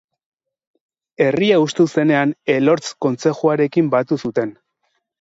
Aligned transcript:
Herria 1.25 1.59
hustu 1.65 1.87
zenean 1.97 2.33
Elortz 2.57 2.85
kontzejuarekin 3.09 3.97
batu 3.97 4.23
zuten. 4.27 4.61